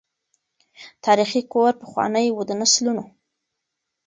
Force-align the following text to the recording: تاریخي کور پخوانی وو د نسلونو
تاریخي 1.05 1.41
کور 1.53 1.71
پخوانی 1.81 2.27
وو 2.31 2.41
د 2.49 2.51
نسلونو 2.61 3.03